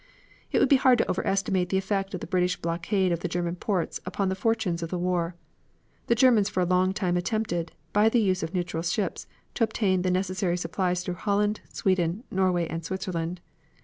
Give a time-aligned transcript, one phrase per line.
[0.51, 3.55] It would be hard to overestimate the effect of the British blockade of the German
[3.55, 5.35] ports upon the fortunes of the war.
[6.07, 10.01] The Germans for a long time attempted, by the use of neutral ships, to obtain
[10.01, 13.41] the necessary supplies through Holland, Sweden, Norway, and Switzerland.